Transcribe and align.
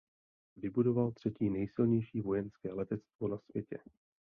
Vybudoval 0.55 1.11
třetí 1.11 1.49
nejsilnější 1.49 2.21
vojenské 2.21 2.73
letectvo 2.73 3.27
na 3.27 3.37
světě. 3.37 3.77